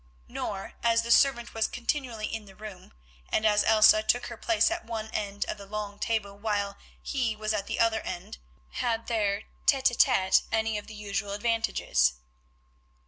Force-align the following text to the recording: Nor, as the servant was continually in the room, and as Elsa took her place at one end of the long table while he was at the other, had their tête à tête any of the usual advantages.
Nor, 0.27 0.73
as 0.81 1.03
the 1.03 1.11
servant 1.11 1.53
was 1.53 1.67
continually 1.67 2.25
in 2.25 2.45
the 2.45 2.55
room, 2.55 2.91
and 3.29 3.45
as 3.45 3.63
Elsa 3.63 4.01
took 4.01 4.25
her 4.25 4.35
place 4.35 4.71
at 4.71 4.83
one 4.83 5.11
end 5.13 5.45
of 5.45 5.59
the 5.59 5.67
long 5.67 5.99
table 5.99 6.35
while 6.35 6.75
he 7.03 7.35
was 7.35 7.53
at 7.53 7.67
the 7.67 7.79
other, 7.79 8.01
had 8.71 9.05
their 9.05 9.43
tête 9.67 9.91
à 9.91 9.95
tête 9.95 10.41
any 10.51 10.79
of 10.79 10.87
the 10.87 10.95
usual 10.95 11.33
advantages. 11.33 12.13